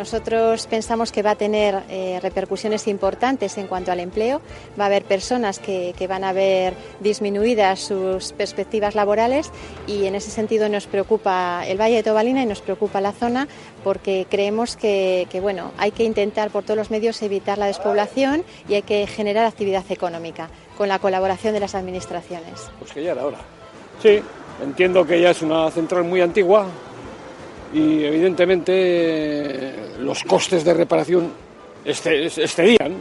Nosotros 0.00 0.66
pensamos 0.66 1.12
que 1.12 1.22
va 1.22 1.32
a 1.32 1.34
tener 1.34 1.82
eh, 1.90 2.18
repercusiones 2.22 2.88
importantes 2.88 3.58
en 3.58 3.66
cuanto 3.66 3.92
al 3.92 4.00
empleo. 4.00 4.40
Va 4.80 4.84
a 4.84 4.86
haber 4.86 5.04
personas 5.04 5.58
que, 5.58 5.94
van 6.08 6.24
a 6.24 6.32
ver 6.32 6.72
disminuidas 7.00 7.80
sus 7.80 8.32
perspectivas 8.32 8.94
laborales 8.94 9.50
y 9.86 10.06
en 10.06 10.14
ese 10.14 10.30
sentido 10.30 10.70
nos 10.70 10.86
preocupa 10.86 11.64
el 11.66 11.78
Valle 11.78 11.96
de 11.96 12.02
Tobalina 12.02 12.42
y 12.42 12.46
nos 12.46 12.62
preocupa 12.62 13.02
la 13.02 13.12
zona 13.12 13.46
porque 13.84 14.26
creemos 14.30 14.74
que, 14.74 15.28
bueno, 15.42 15.70
hay 15.76 15.90
que 15.90 16.04
intentar 16.04 16.48
por 16.48 16.62
todos 16.62 16.78
los 16.78 16.90
medios 16.90 17.20
evitar 17.20 17.58
la 17.58 17.66
despoblación 17.66 18.42
y 18.70 18.76
hay 18.76 18.82
que 18.82 19.06
generar 19.06 19.44
actividad 19.44 19.84
económica 19.90 20.48
con 20.78 20.88
la 20.88 20.98
colaboración 20.98 21.52
de 21.52 21.60
las 21.60 21.74
administraciones. 21.74 22.70
Pues 22.78 22.90
que 22.92 23.02
ya 23.02 23.12
era 23.12 23.26
hora. 23.26 23.38
Sí, 24.00 24.22
entiendo 24.64 25.06
que 25.06 25.20
ya 25.20 25.32
es 25.32 25.42
una 25.42 25.70
central 25.70 26.04
muy 26.04 26.22
antigua, 26.22 26.68
y 27.72 28.04
evidentemente 28.04 29.72
los 30.00 30.24
costes 30.24 30.64
de 30.64 30.74
reparación 30.74 31.32
excedían 31.84 32.96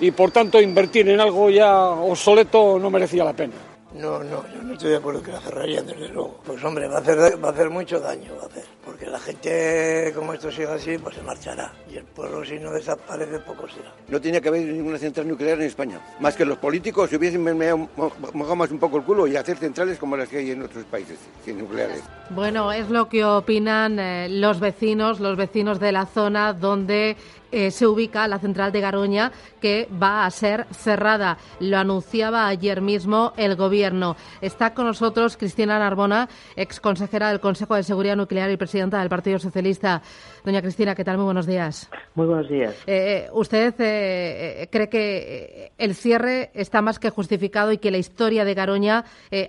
y 0.00 0.10
por 0.10 0.30
tanto 0.30 0.60
invertir 0.60 1.08
en 1.08 1.20
algo 1.20 1.50
ya 1.50 1.90
obsoleto 1.90 2.78
no 2.78 2.90
merecía 2.90 3.24
la 3.24 3.32
pena. 3.32 3.54
No, 3.94 4.22
no, 4.22 4.44
yo 4.52 4.62
no 4.62 4.72
estoy 4.72 4.90
de 4.90 4.96
acuerdo 4.96 5.22
que 5.22 5.32
la 5.32 5.40
cerrarían, 5.40 5.86
desde 5.86 6.08
luego. 6.08 6.40
Pues 6.44 6.62
hombre, 6.64 6.88
va 6.88 6.96
a 6.96 7.00
hacer, 7.00 7.42
va 7.42 7.48
a 7.48 7.52
hacer 7.52 7.70
mucho 7.70 8.00
daño, 8.00 8.32
va 8.36 8.42
a 8.42 8.46
hacer. 8.46 8.64
Porque 8.84 9.06
la 9.06 9.18
gente, 9.18 10.12
como 10.14 10.34
esto 10.34 10.50
sigue 10.50 10.66
así, 10.66 10.98
pues 10.98 11.14
se 11.14 11.22
marchará. 11.22 11.72
Y 11.90 11.96
el 11.96 12.04
pueblo, 12.04 12.44
si 12.44 12.58
no 12.58 12.72
desaparece, 12.72 13.38
poco 13.38 13.68
será. 13.68 13.92
No 14.08 14.20
tenía 14.20 14.40
que 14.40 14.48
haber 14.48 14.62
ninguna 14.62 14.98
central 14.98 15.28
nuclear 15.28 15.58
en 15.58 15.66
España. 15.66 16.00
Más 16.20 16.36
que 16.36 16.44
los 16.44 16.58
políticos 16.58 17.10
se 17.10 17.16
hubiesen 17.16 17.42
mojado 17.42 18.56
más 18.56 18.70
un 18.70 18.78
poco 18.78 18.98
el 18.98 19.04
culo 19.04 19.26
y 19.26 19.36
hacer 19.36 19.56
centrales 19.56 19.98
como 19.98 20.16
las 20.16 20.28
que 20.28 20.38
hay 20.38 20.50
en 20.50 20.62
otros 20.62 20.84
países, 20.84 21.18
sin 21.44 21.58
nucleares. 21.58 22.02
Bueno, 22.30 22.72
es 22.72 22.90
lo 22.90 23.08
que 23.08 23.24
opinan 23.24 23.98
eh, 23.98 24.28
los 24.28 24.60
vecinos, 24.60 25.20
los 25.20 25.36
vecinos 25.36 25.80
de 25.80 25.92
la 25.92 26.06
zona 26.06 26.52
donde 26.52 27.16
eh, 27.56 27.70
se 27.70 27.86
ubica 27.86 28.28
la 28.28 28.38
central 28.38 28.70
de 28.70 28.82
Garoña, 28.82 29.32
que 29.62 29.88
va 29.90 30.26
a 30.26 30.30
ser 30.30 30.66
cerrada. 30.72 31.38
Lo 31.58 31.78
anunciaba 31.78 32.48
ayer 32.48 32.82
mismo 32.82 33.32
el 33.38 33.56
Gobierno. 33.56 34.14
Está 34.42 34.74
con 34.74 34.84
nosotros 34.84 35.38
Cristina 35.38 35.78
Narbona, 35.78 36.28
ex 36.54 36.80
consejera 36.80 37.30
del 37.30 37.40
Consejo 37.40 37.74
de 37.74 37.82
Seguridad 37.82 38.14
Nuclear 38.14 38.50
y 38.50 38.58
presidenta 38.58 39.00
del 39.00 39.08
Partido 39.08 39.38
Socialista. 39.38 40.02
Doña 40.44 40.60
Cristina, 40.60 40.94
¿qué 40.94 41.02
tal? 41.02 41.16
Muy 41.16 41.24
buenos 41.24 41.46
días. 41.46 41.88
Muy 42.14 42.26
buenos 42.26 42.46
días. 42.50 42.76
Eh, 42.86 43.26
¿Usted 43.32 43.74
eh, 43.78 44.68
cree 44.70 44.90
que 44.90 45.72
el 45.78 45.94
cierre 45.94 46.50
está 46.52 46.82
más 46.82 46.98
que 46.98 47.08
justificado 47.08 47.72
y 47.72 47.78
que 47.78 47.90
la 47.90 47.96
historia 47.96 48.44
de 48.44 48.52
Garoña 48.52 49.06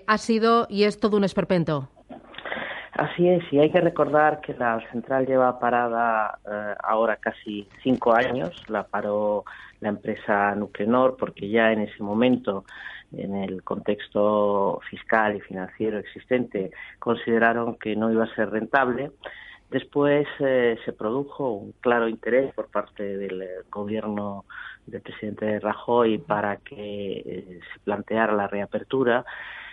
ha 0.07 0.17
sido 0.17 0.65
y 0.69 0.83
es 0.83 0.97
todo 0.97 1.17
un 1.17 1.25
esperpento? 1.25 1.89
Así 2.97 3.29
es, 3.29 3.43
y 3.53 3.59
hay 3.59 3.69
que 3.69 3.79
recordar 3.79 4.41
que 4.41 4.55
la 4.55 4.81
central 4.91 5.27
lleva 5.27 5.59
parada 5.59 6.39
eh, 6.49 6.73
ahora 6.83 7.17
casi 7.17 7.69
cinco 7.83 8.11
años, 8.11 8.63
la 8.69 8.87
paró 8.87 9.45
la 9.81 9.89
empresa 9.89 10.55
Nuclenor 10.55 11.15
porque 11.15 11.47
ya 11.47 11.71
en 11.71 11.81
ese 11.81 12.01
momento, 12.01 12.65
en 13.11 13.35
el 13.35 13.61
contexto 13.61 14.79
fiscal 14.89 15.35
y 15.35 15.41
financiero 15.41 15.99
existente, 15.99 16.71
consideraron 16.97 17.75
que 17.75 17.95
no 17.95 18.11
iba 18.11 18.23
a 18.23 18.33
ser 18.33 18.49
rentable. 18.49 19.11
Después 19.69 20.27
eh, 20.39 20.79
se 20.83 20.91
produjo 20.91 21.51
un 21.51 21.73
claro 21.73 22.07
interés 22.07 22.51
por 22.55 22.65
parte 22.71 23.03
del 23.15 23.43
eh, 23.43 23.49
gobierno 23.69 24.45
del 24.87 25.01
presidente 25.01 25.59
Rajoy 25.59 26.17
para 26.17 26.57
que 26.57 27.59
se 27.61 27.79
planteara 27.81 28.33
la 28.33 28.47
reapertura 28.47 29.23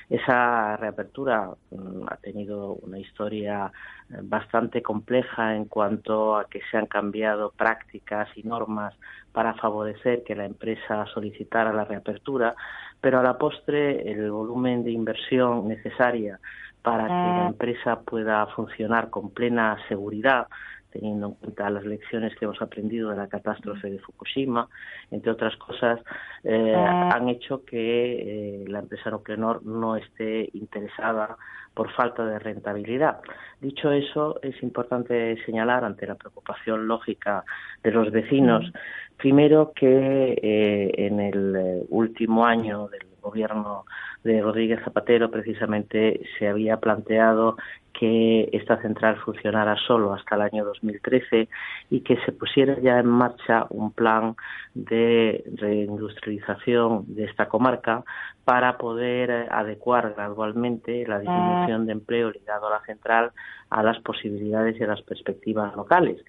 esa 0.09 0.77
reapertura 0.77 1.51
mm, 1.71 2.05
ha 2.09 2.17
tenido 2.17 2.75
una 2.75 2.99
historia 2.99 3.73
eh, 4.11 4.17
bastante 4.23 4.83
compleja 4.83 5.55
en 5.55 5.65
cuanto 5.67 6.37
a 6.37 6.49
que 6.49 6.61
se 6.71 6.77
han 6.77 6.87
cambiado 6.87 7.51
prácticas 7.51 8.29
y 8.37 8.43
normas 8.43 8.95
para 9.33 9.55
favorecer 9.55 10.23
que 10.23 10.35
la 10.35 10.45
empresa 10.45 11.07
solicitara 11.13 11.73
la 11.73 11.85
reapertura, 11.85 12.55
pero 13.01 13.19
a 13.19 13.23
la 13.23 13.37
postre 13.37 14.11
el 14.11 14.31
volumen 14.31 14.85
de 14.85 14.93
inversión 14.93 15.69
necesaria 15.69 16.39
para 16.83 17.05
que 17.05 17.13
la 17.13 17.47
empresa 17.47 18.01
pueda 18.01 18.47
funcionar 18.49 19.09
con 19.09 19.31
plena 19.31 19.79
seguridad 19.89 20.47
teniendo 20.95 21.27
en 21.27 21.35
cuenta 21.35 21.69
las 21.71 21.85
lecciones 21.85 22.35
que 22.37 22.45
hemos 22.45 22.63
aprendido 22.63 23.11
de 23.11 23.17
la 23.17 23.27
catástrofe 23.27 23.91
de 23.91 23.99
Fukushima, 23.99 24.69
entre 25.11 25.33
otras 25.33 25.57
cosas, 25.57 26.01
eh, 26.45 26.73
ah. 26.75 27.11
han 27.13 27.29
hecho 27.29 27.65
que 27.65 28.63
eh, 28.63 28.65
la 28.69 28.79
empresa 28.79 29.11
Nuclenor 29.11 29.67
no 29.67 29.97
esté 29.97 30.49
interesada 30.53 31.37
por 31.75 31.91
falta 31.91 32.25
de 32.25 32.39
rentabilidad. 32.39 33.19
Dicho 33.61 33.91
eso, 33.91 34.39
es 34.41 34.63
importante 34.63 35.37
señalar 35.45 35.85
ante 35.85 36.07
la 36.07 36.15
preocupación 36.15 36.87
lógica 36.87 37.45
de 37.83 37.91
los 37.91 38.13
vecinos, 38.13 38.73
primero 39.17 39.73
que 39.75 40.39
eh, 40.41 40.93
en 40.97 41.19
el 41.19 41.87
último 41.89 42.47
año 42.47 42.87
del 42.87 43.14
gobierno 43.35 43.85
de 44.23 44.41
Rodríguez 44.41 44.81
Zapatero 44.85 45.29
precisamente 45.29 46.21
se 46.39 46.47
había 46.47 46.77
planteado 46.77 47.57
que 47.93 48.49
esta 48.53 48.81
central 48.81 49.17
funcionara 49.17 49.77
solo 49.77 50.13
hasta 50.15 50.37
el 50.37 50.43
año 50.43 50.65
2013 50.65 51.49
y 51.91 52.01
que 52.01 52.17
se 52.25 52.33
pusiera 52.33 52.79
ya 52.81 53.01
en 53.01 53.07
marcha 53.07 53.67
un 53.71 53.93
plan 53.93 54.37
de 54.75 55.45
reindustrialización 55.57 57.05
de 57.09 57.25
esta 57.25 57.49
comarca 57.49 58.05
para 58.45 58.79
poder 58.79 59.49
adecuar 59.51 60.15
gradualmente 60.15 61.05
la 61.09 61.19
disminución 61.19 61.87
de 61.87 61.93
empleo 61.93 62.31
ligado 62.31 62.69
a 62.69 62.79
la 62.79 62.85
central 62.85 63.33
a 63.71 63.83
las 63.83 63.99
posibilidades 64.01 64.79
y 64.79 64.85
a 64.85 64.89
las 64.89 65.03
perspectivas 65.03 65.75
locales. 65.75 66.25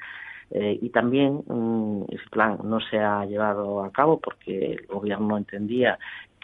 Eh, 0.52 0.78
y 0.80 0.90
también 0.90 1.44
mm, 1.48 2.04
ese 2.10 2.30
plan 2.30 2.60
no 2.64 2.80
se 2.80 3.00
ha 3.00 3.26
llevado 3.26 3.84
a 3.84 3.92
cabo 3.92 4.20
porque 4.20 4.74
el 4.74 4.86
gobierno 4.86 5.38
entendía 5.38 5.98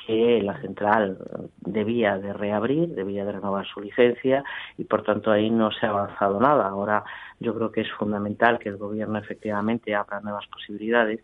que 0.06 0.42
la 0.42 0.60
central 0.62 1.18
debía 1.60 2.18
de 2.18 2.34
reabrir, 2.34 2.90
debía 2.90 3.26
de 3.26 3.34
renovar 3.34 3.66
su 3.68 3.82
licencia 3.82 4.44
y 4.78 4.84
por 4.84 5.04
tanto 5.04 5.32
ahí 5.32 5.50
no 5.50 5.72
se 5.72 5.86
ha 5.86 5.90
avanzado 5.90 6.40
nada. 6.40 6.68
Ahora 6.68 7.04
yo 7.40 7.54
creo 7.56 7.72
que 7.72 7.82
es 7.82 7.92
fundamental 7.92 8.60
que 8.60 8.70
el 8.70 8.78
gobierno 8.78 9.20
efectivamente 9.20 9.96
abra 9.96 10.22
nuevas 10.22 10.48
posibilidades 10.48 11.20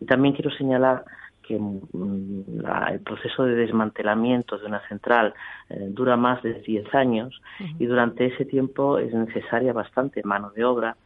y 0.00 0.04
también 0.04 0.34
quiero 0.34 0.50
señalar 0.50 1.04
que 1.48 1.58
mm, 1.58 2.64
el 2.92 3.00
proceso 3.00 3.44
de 3.44 3.54
desmantelamiento 3.54 4.58
de 4.58 4.66
una 4.66 4.86
central 4.86 5.32
eh, 5.70 5.86
dura 5.88 6.16
más 6.16 6.42
de 6.42 6.60
10 6.60 6.94
años 6.94 7.40
y 7.78 7.86
durante 7.86 8.26
ese 8.26 8.44
tiempo 8.44 8.98
es 8.98 9.14
necesaria 9.14 9.72
bastante 9.72 10.22
mano 10.22 10.50
de 10.50 10.64
obra. 10.64 10.96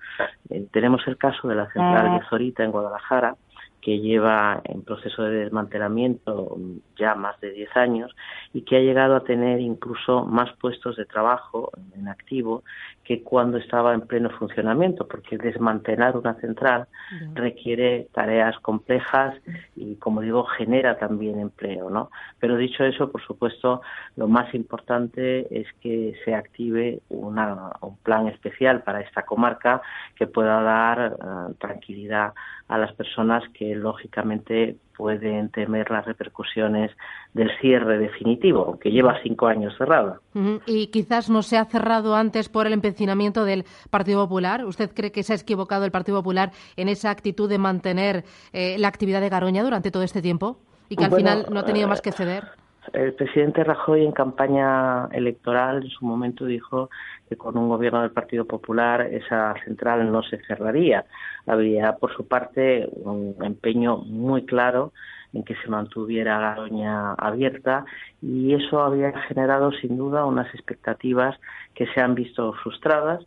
Eh, 0.51 0.67
tenemos 0.73 1.07
el 1.07 1.17
caso 1.17 1.47
de 1.47 1.55
la 1.55 1.71
central 1.73 2.19
de 2.19 2.27
Zorita 2.27 2.65
en 2.65 2.73
Guadalajara, 2.73 3.37
que 3.81 4.01
lleva 4.01 4.61
en 4.65 4.83
proceso 4.83 5.23
de 5.23 5.45
desmantelamiento 5.45 6.57
ya 7.03 7.15
más 7.15 7.39
de 7.41 7.51
10 7.51 7.77
años 7.77 8.15
y 8.53 8.63
que 8.63 8.77
ha 8.77 8.81
llegado 8.81 9.17
a 9.17 9.25
tener 9.25 9.61
incluso 9.61 10.25
más 10.25 10.51
puestos 10.61 10.97
de 10.97 11.05
trabajo 11.05 11.71
en 11.97 12.09
activo 12.09 12.63
que 13.05 13.23
cuando 13.23 13.59
estaba 13.59 13.95
en 13.95 14.03
pleno 14.03 14.31
funcionamiento, 14.31 15.09
porque 15.09 15.37
desmantelar 15.37 16.17
una 16.17 16.35
central 16.35 16.87
requiere 17.35 18.07
tareas 18.13 18.57
complejas 18.61 19.35
y, 19.75 19.97
como 19.97 20.21
digo, 20.21 20.45
genera 20.45 20.97
también 20.99 21.41
empleo, 21.41 21.91
¿no? 21.91 22.11
Pero 22.39 22.57
dicho 22.57 22.85
eso, 22.85 23.11
por 23.11 23.23
supuesto, 23.23 23.83
lo 24.17 24.29
más 24.29 24.55
importante 24.55 25.47
es 25.51 25.67
que 25.81 26.15
se 26.25 26.35
active 26.35 27.01
una, 27.09 27.73
un 27.81 27.97
plan 27.99 28.29
especial 28.29 28.83
para 28.83 29.01
esta 29.01 29.23
comarca 29.23 29.83
que 30.15 30.27
pueda 30.29 30.63
dar 30.63 31.17
eh, 31.19 31.55
tranquilidad 31.59 32.33
a 32.69 32.79
las 32.79 32.93
personas 32.93 33.43
que, 33.53 33.75
lógicamente, 33.75 34.77
pueden 34.97 35.49
temer 35.51 35.91
las 35.91 36.05
repercusiones 36.05 36.91
del 37.35 37.51
cierre 37.61 37.99
definitivo, 37.99 38.65
aunque 38.67 38.91
lleva 38.91 39.21
cinco 39.23 39.47
años 39.47 39.75
cerrada. 39.77 40.21
Y 40.67 40.89
quizás 40.89 41.31
no 41.31 41.43
se 41.43 41.57
ha 41.57 41.65
cerrado 41.65 42.15
antes 42.15 42.49
por 42.49 42.67
el 42.67 42.73
empecinamiento 42.73 43.45
del 43.45 43.65
Partido 43.91 44.23
Popular. 44.23 44.65
¿Usted 44.65 44.93
cree 44.95 45.13
que 45.13 45.23
se 45.23 45.33
ha 45.33 45.37
equivocado 45.37 45.85
el 45.85 45.91
Partido 45.91 46.19
Popular 46.19 46.53
en 46.77 46.89
esa 46.89 47.11
actitud 47.11 47.49
de 47.49 47.59
mantener 47.59 48.25
eh, 48.53 48.77
la 48.79 48.89
actividad 48.89 49.21
de 49.21 49.29
Garoña 49.29 49.63
durante 49.63 49.91
todo 49.91 50.03
este 50.03 50.23
tiempo 50.23 50.59
y 50.89 50.97
que 50.97 51.05
al 51.05 51.15
final 51.15 51.47
no 51.51 51.61
ha 51.61 51.65
tenido 51.65 51.89
más 51.89 52.01
que 52.01 52.13
ceder? 52.13 52.45
El 52.93 53.15
presidente 53.15 53.65
Rajoy 53.65 54.05
en 54.05 54.13
campaña 54.13 55.07
electoral 55.13 55.85
en 55.85 55.91
su 55.91 56.05
momento 56.05 56.45
dijo 56.45 56.91
que 57.29 57.37
con 57.37 57.57
un 57.57 57.69
gobierno 57.69 58.03
del 58.03 58.11
Partido 58.11 58.45
Popular 58.45 59.01
esa 59.03 59.55
central 59.65 60.13
no 60.13 60.23
se 60.23 60.39
cerraría. 60.45 61.07
Había 61.47 61.97
por 61.97 62.15
su 62.15 62.29
parte 62.29 62.87
un 62.93 63.35
empeño 63.41 63.97
muy 63.97 64.45
claro 64.45 64.93
en 65.33 65.43
que 65.43 65.55
se 65.57 65.69
mantuviera 65.69 66.39
Garoña 66.39 67.15
abierta 67.15 67.87
y 68.21 68.53
eso 68.53 68.83
había 68.83 69.19
generado 69.23 69.73
sin 69.73 69.97
duda 69.97 70.27
unas 70.27 70.55
expectativas 70.55 71.41
que 71.75 71.87
se 71.87 72.01
han 72.03 72.15
visto 72.15 72.53
frustradas 72.63 73.25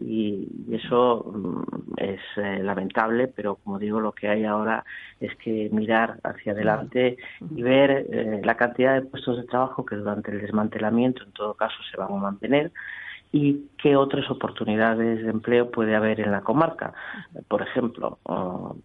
y, 0.00 0.48
eso 0.70 1.24
mm, 1.24 1.94
es 1.96 2.20
eh, 2.36 2.62
lamentable, 2.62 3.28
pero 3.28 3.56
como 3.56 3.78
digo, 3.78 4.00
lo 4.00 4.12
que 4.12 4.28
hay 4.28 4.44
ahora 4.44 4.84
es 5.20 5.34
que 5.36 5.68
mirar 5.72 6.18
hacia 6.22 6.52
adelante 6.52 7.16
y 7.54 7.62
ver 7.62 8.06
eh, 8.10 8.40
la 8.44 8.56
cantidad 8.56 8.94
de 8.94 9.02
puestos 9.02 9.38
de 9.38 9.44
trabajo 9.44 9.84
que 9.84 9.96
durante 9.96 10.30
el 10.30 10.40
desmantelamiento, 10.40 11.22
en 11.22 11.32
todo 11.32 11.54
caso, 11.54 11.76
se 11.90 11.96
van 11.96 12.12
a 12.12 12.16
mantener 12.16 12.72
y 13.32 13.68
qué 13.76 13.96
otras 13.96 14.30
oportunidades 14.30 15.22
de 15.22 15.30
empleo 15.30 15.70
puede 15.70 15.94
haber 15.94 16.20
en 16.20 16.30
la 16.30 16.42
comarca. 16.42 16.94
Por 17.48 17.62
ejemplo, 17.62 18.18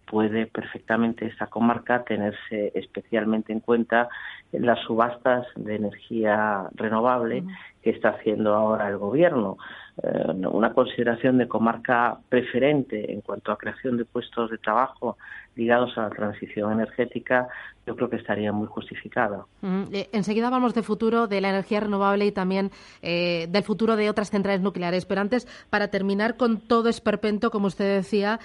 puede 0.06 0.46
perfectamente 0.46 1.26
esta 1.26 1.46
comarca 1.46 2.04
tenerse 2.04 2.72
especialmente 2.74 3.52
en 3.52 3.60
cuenta 3.60 4.08
en 4.52 4.66
las 4.66 4.80
subastas 4.80 5.46
de 5.56 5.76
energía 5.76 6.68
renovable 6.74 7.44
que 7.82 7.90
está 7.90 8.10
haciendo 8.10 8.54
ahora 8.54 8.88
el 8.88 8.98
gobierno. 8.98 9.56
Eh, 10.02 10.46
una 10.50 10.72
consideración 10.72 11.36
de 11.36 11.46
comarca 11.46 12.18
preferente 12.30 13.12
en 13.12 13.20
cuanto 13.20 13.52
a 13.52 13.58
creación 13.58 13.98
de 13.98 14.06
puestos 14.06 14.50
de 14.50 14.56
trabajo 14.56 15.18
ligados 15.54 15.98
a 15.98 16.04
la 16.04 16.10
transición 16.10 16.72
energética, 16.72 17.46
yo 17.86 17.94
creo 17.94 18.08
que 18.08 18.16
estaría 18.16 18.52
muy 18.52 18.68
justificada. 18.68 19.44
Eh, 19.92 20.08
enseguida 20.12 20.46
hablamos 20.46 20.72
del 20.72 20.84
futuro 20.84 21.26
de 21.26 21.42
la 21.42 21.50
energía 21.50 21.80
renovable 21.80 22.24
y 22.24 22.32
también 22.32 22.70
eh, 23.02 23.48
del 23.50 23.62
futuro 23.64 23.96
de 23.96 24.08
otras 24.08 24.30
centrales 24.30 24.62
nucleares. 24.62 25.04
Pero 25.04 25.20
antes, 25.20 25.46
para 25.68 25.88
terminar 25.88 26.38
con 26.38 26.60
todo 26.60 26.88
esperpento, 26.88 27.50
como 27.50 27.66
usted 27.66 27.96
decía, 27.96 28.40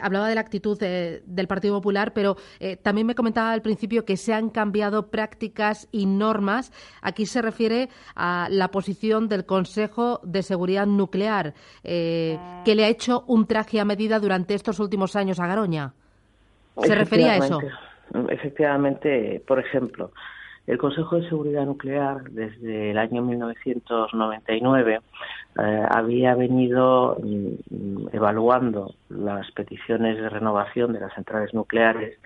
hablaba 0.00 0.28
de 0.28 0.34
la 0.34 0.40
actitud 0.40 0.78
del 0.78 1.46
Partido 1.46 1.74
Popular, 1.74 2.12
pero 2.14 2.36
también 2.82 3.06
me 3.06 3.14
comentaba 3.14 3.52
al 3.52 3.60
principio 3.60 4.06
que 4.06 4.16
se 4.16 4.32
han 4.32 4.48
cambiado 4.48 5.10
prácticas 5.10 5.88
y 5.92 6.06
normas. 6.06 6.72
Aquí 7.02 7.26
se 7.26 7.42
refiere 7.42 7.90
a 8.14 8.48
la 8.50 8.68
posición 8.68 9.28
del 9.28 9.44
Consejo 9.44 10.20
de 10.22 10.42
Seguridad 10.42 10.79
nuclear, 10.86 11.54
eh, 11.84 12.38
que 12.64 12.74
le 12.74 12.84
ha 12.84 12.88
hecho 12.88 13.24
un 13.26 13.46
traje 13.46 13.80
a 13.80 13.84
medida 13.84 14.18
durante 14.18 14.54
estos 14.54 14.80
últimos 14.80 15.16
años 15.16 15.40
a 15.40 15.46
Garoña. 15.46 15.92
¿Se 16.82 16.94
refería 16.94 17.32
a 17.32 17.36
eso? 17.36 17.60
Efectivamente, 18.28 19.42
por 19.46 19.60
ejemplo, 19.60 20.12
el 20.66 20.78
Consejo 20.78 21.16
de 21.16 21.28
Seguridad 21.28 21.64
Nuclear 21.64 22.22
desde 22.30 22.92
el 22.92 22.98
año 22.98 23.22
1999 23.22 25.00
eh, 25.58 25.82
había 25.90 26.34
venido 26.34 27.16
mm, 27.22 28.08
evaluando 28.12 28.94
las 29.08 29.50
peticiones 29.52 30.16
de 30.16 30.28
renovación 30.28 30.92
de 30.92 31.00
las 31.00 31.14
centrales 31.14 31.52
nucleares 31.54 32.18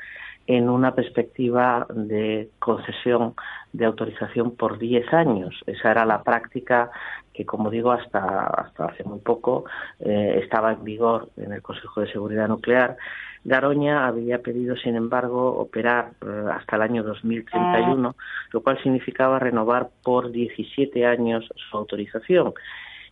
en 0.47 0.69
una 0.69 0.95
perspectiva 0.95 1.87
de 1.91 2.51
concesión 2.59 3.35
de 3.73 3.87
autorización 3.87 4.53
por 4.57 4.79
10 4.79 5.13
años. 5.13 5.55
Esa 5.67 5.91
era 5.91 6.05
la 6.05 6.23
práctica 6.23 6.91
que, 7.33 7.45
como 7.45 7.71
digo, 7.71 7.93
hasta, 7.93 8.47
hasta 8.47 8.87
hace 8.87 9.05
muy 9.05 9.19
poco 9.19 9.65
eh, 10.01 10.41
estaba 10.43 10.73
en 10.73 10.85
vigor 10.85 11.31
en 11.37 11.53
el 11.53 11.63
Consejo 11.63 12.01
de 12.01 12.13
Seguridad 12.13 12.49
Nuclear. 12.49 12.97
Garoña 13.43 14.07
había 14.07 14.41
pedido, 14.41 14.77
sin 14.77 14.97
embargo, 14.97 15.59
operar 15.59 16.13
eh, 16.23 16.45
hasta 16.53 16.77
el 16.77 16.83
año 16.83 17.03
2031, 17.03 18.15
lo 18.53 18.63
cual 18.63 18.83
significaba 18.83 19.39
renovar 19.39 19.91
por 20.03 20.31
17 20.31 21.05
años 21.05 21.49
su 21.57 21.77
autorización. 21.77 22.55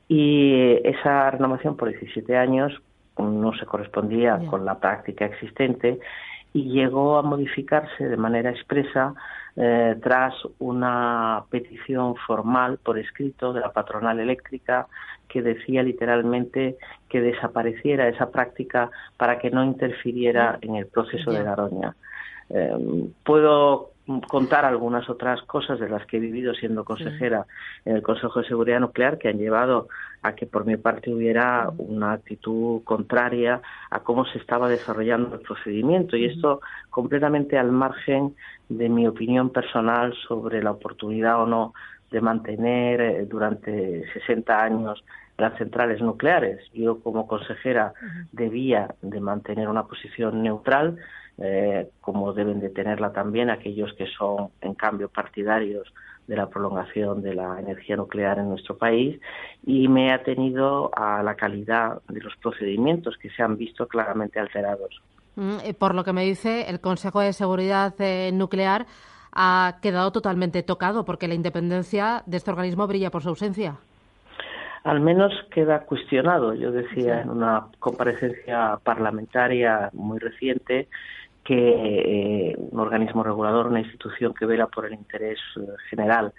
Y 0.08 0.78
esa 0.84 1.30
renovación 1.30 1.76
por 1.76 1.88
17 1.88 2.36
años 2.36 2.72
no 3.18 3.52
se 3.54 3.66
correspondía 3.66 4.38
con 4.48 4.64
la 4.64 4.78
práctica 4.78 5.26
existente 5.26 5.98
y 6.52 6.70
llegó 6.70 7.18
a 7.18 7.22
modificarse 7.22 8.08
de 8.08 8.16
manera 8.16 8.50
expresa 8.50 9.14
eh, 9.56 9.96
tras 10.02 10.34
una 10.58 11.44
petición 11.50 12.16
formal 12.16 12.78
por 12.78 12.98
escrito 12.98 13.52
de 13.52 13.60
la 13.60 13.72
patronal 13.72 14.18
eléctrica 14.18 14.86
que 15.28 15.42
decía 15.42 15.82
literalmente 15.82 16.76
que 17.08 17.20
desapareciera 17.20 18.08
esa 18.08 18.30
práctica 18.30 18.90
para 19.16 19.38
que 19.38 19.50
no 19.50 19.64
interfiriera 19.64 20.58
en 20.60 20.76
el 20.76 20.86
proceso 20.86 21.32
de 21.32 21.42
Garoña. 21.42 21.94
Eh, 22.50 23.10
puedo 23.24 23.91
contar 24.28 24.64
algunas 24.64 25.08
otras 25.08 25.42
cosas 25.42 25.78
de 25.78 25.88
las 25.88 26.04
que 26.06 26.16
he 26.16 26.20
vivido 26.20 26.54
siendo 26.54 26.84
consejera 26.84 27.46
en 27.84 27.96
el 27.96 28.02
Consejo 28.02 28.40
de 28.40 28.48
Seguridad 28.48 28.80
Nuclear 28.80 29.18
que 29.18 29.28
han 29.28 29.38
llevado 29.38 29.88
a 30.22 30.34
que 30.34 30.46
por 30.46 30.64
mi 30.64 30.76
parte 30.76 31.12
hubiera 31.12 31.70
una 31.78 32.12
actitud 32.12 32.82
contraria 32.84 33.60
a 33.90 34.00
cómo 34.00 34.24
se 34.24 34.38
estaba 34.38 34.68
desarrollando 34.68 35.36
el 35.36 35.40
procedimiento. 35.40 36.16
Y 36.16 36.26
esto 36.26 36.60
completamente 36.90 37.58
al 37.58 37.70
margen 37.70 38.34
de 38.68 38.88
mi 38.88 39.06
opinión 39.06 39.50
personal 39.50 40.14
sobre 40.26 40.62
la 40.62 40.72
oportunidad 40.72 41.40
o 41.42 41.46
no 41.46 41.74
de 42.10 42.20
mantener 42.20 43.00
eh, 43.00 43.26
durante 43.26 44.04
60 44.12 44.62
años 44.62 45.04
las 45.38 45.56
centrales 45.58 46.00
nucleares. 46.00 46.60
Yo 46.72 47.00
como 47.00 47.26
consejera 47.26 47.94
debía 48.32 48.94
de 49.00 49.20
mantener 49.20 49.68
una 49.68 49.84
posición 49.84 50.42
neutral 50.42 50.98
eh, 51.38 51.88
como 52.00 52.32
deben 52.32 52.60
de 52.60 52.70
tenerla 52.70 53.12
también 53.12 53.50
aquellos 53.50 53.92
que 53.94 54.06
son, 54.06 54.50
en 54.60 54.74
cambio, 54.74 55.08
partidarios 55.08 55.92
de 56.26 56.36
la 56.36 56.48
prolongación 56.48 57.22
de 57.22 57.34
la 57.34 57.58
energía 57.58 57.96
nuclear 57.96 58.38
en 58.38 58.48
nuestro 58.48 58.76
país 58.76 59.20
y 59.64 59.88
me 59.88 60.12
ha 60.12 60.22
tenido 60.22 60.90
a 60.94 61.22
la 61.22 61.34
calidad 61.34 62.00
de 62.08 62.20
los 62.20 62.36
procedimientos 62.36 63.16
que 63.18 63.30
se 63.30 63.42
han 63.42 63.56
visto 63.56 63.88
claramente 63.88 64.38
alterados. 64.38 65.02
Mm, 65.36 65.56
eh, 65.64 65.74
por 65.74 65.94
lo 65.94 66.04
que 66.04 66.12
me 66.12 66.24
dice, 66.24 66.68
el 66.68 66.80
Consejo 66.80 67.20
de 67.20 67.32
Seguridad 67.32 67.94
eh, 67.98 68.30
Nuclear 68.32 68.86
ha 69.32 69.78
quedado 69.80 70.12
totalmente 70.12 70.62
tocado 70.62 71.04
porque 71.04 71.26
la 71.26 71.34
independencia 71.34 72.22
de 72.26 72.36
este 72.36 72.50
organismo 72.50 72.86
brilla 72.86 73.10
por 73.10 73.22
su 73.22 73.30
ausencia. 73.30 73.76
Al 74.84 75.00
menos 75.00 75.32
queda 75.50 75.80
cuestionado. 75.80 76.54
Yo 76.54 76.72
decía 76.72 77.22
en 77.22 77.30
una 77.30 77.66
comparecencia 77.78 78.78
parlamentaria 78.82 79.90
muy 79.92 80.18
reciente 80.18 80.88
que 81.44 82.52
eh, 82.52 82.56
un 82.56 82.80
organismo 82.80 83.22
regulador, 83.22 83.66
una 83.66 83.80
institución 83.80 84.32
que 84.34 84.46
vela 84.46 84.66
por 84.68 84.86
el 84.86 84.94
interés 84.94 85.38
eh, 85.56 85.60
general, 85.90 86.32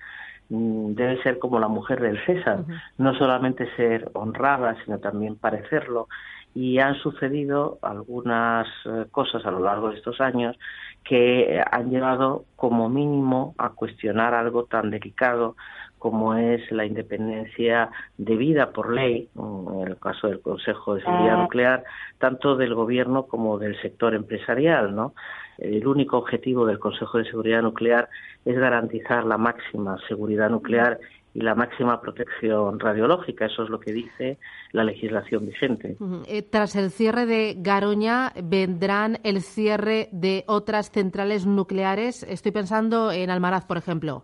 mm, 0.50 0.94
debe 0.94 1.22
ser 1.24 1.40
como 1.40 1.60
la 1.60 1.68
mujer 1.68 2.02
del 2.02 2.24
César, 2.26 2.64
no 2.98 3.14
solamente 3.16 3.68
ser 3.76 4.10
honrada, 4.14 4.76
sino 4.86 5.00
también 5.00 5.36
parecerlo. 5.36 6.08
Y 6.56 6.80
han 6.80 6.96
sucedido 6.96 7.80
algunas 7.82 8.68
eh, 8.86 9.06
cosas 9.12 9.46
a 9.46 9.52
lo 9.52 9.60
largo 9.60 9.90
de 9.90 9.98
estos 9.98 10.22
años 10.22 10.58
que 11.04 11.62
han 11.72 11.90
llevado 11.90 12.46
como 12.56 12.90
mínimo 12.90 13.56
a 13.58 13.70
cuestionar 13.70 14.34
algo 14.34 14.66
tan 14.66 14.90
delicado 14.90 15.56
como 16.04 16.36
es 16.36 16.70
la 16.70 16.86
independencia 16.86 17.90
debida 18.18 18.74
por 18.74 18.94
ley, 18.94 19.30
en 19.38 19.88
el 19.88 19.98
caso 19.98 20.28
del 20.28 20.42
Consejo 20.42 20.96
de 20.96 21.02
Seguridad 21.02 21.36
ah. 21.36 21.44
Nuclear, 21.44 21.84
tanto 22.18 22.58
del 22.58 22.76
Gobierno 22.76 23.24
como 23.24 23.58
del 23.58 23.82
sector 23.82 24.14
empresarial, 24.14 24.94
¿no? 24.94 25.14
El 25.58 25.88
único 25.88 26.18
objetivo 26.18 26.66
del 26.66 26.78
Consejo 26.78 27.20
de 27.20 27.26
Seguridad 27.26 27.62
Nuclear 27.62 28.10
es 28.44 28.58
garantizar 28.58 29.24
la 29.24 29.38
máxima 29.38 29.98
seguridad 30.10 30.50
nuclear 30.50 31.00
y 31.34 31.42
la 31.42 31.56
máxima 31.56 32.00
protección 32.02 32.80
radiológica. 32.80 33.46
Eso 33.46 33.64
es 33.64 33.70
lo 33.70 33.80
que 33.80 33.92
dice 33.92 34.38
la 34.72 34.84
legislación 34.84 35.48
vigente. 35.48 35.98
Eh, 36.28 36.44
tras 36.44 36.76
el 36.76 36.92
cierre 36.92 37.26
de 37.26 37.56
Garoña, 37.58 38.32
¿vendrán 38.44 39.18
el 39.24 39.42
cierre 39.42 40.10
de 40.12 40.44
otras 40.48 40.92
centrales 40.92 41.46
nucleares? 41.46 42.24
Estoy 42.24 42.52
pensando 42.52 43.12
en 43.12 43.30
Almaraz, 43.30 43.66
por 43.66 43.78
ejemplo. 43.78 44.24